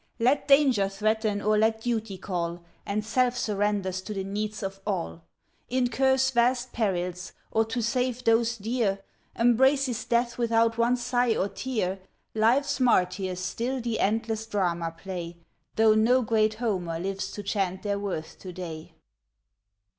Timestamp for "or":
1.43-1.59, 7.51-7.65, 11.35-11.49